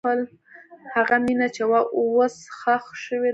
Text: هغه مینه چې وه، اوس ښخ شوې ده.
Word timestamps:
هغه 0.95 1.15
مینه 1.25 1.47
چې 1.55 1.63
وه، 1.69 1.79
اوس 1.97 2.35
ښخ 2.59 2.85
شوې 3.05 3.29
ده. 3.29 3.29